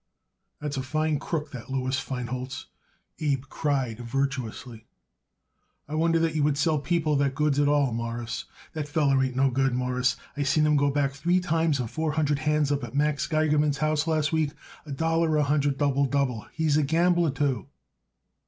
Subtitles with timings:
[0.59, 2.65] "That's a fine crook, that Louis Feinholz,"
[3.19, 4.87] Abe cried virtuously.
[5.87, 8.45] "I wonder that you would sell people like that goods at all, Mawruss.
[8.73, 10.15] That feller ain't no good, Mawruss.
[10.35, 13.77] I seen him go back three times on four hundred hands up at Max Geigerman's
[13.77, 14.53] house last week,
[14.87, 16.47] a dollar a hundred double double.
[16.51, 17.67] He's a gambler, too."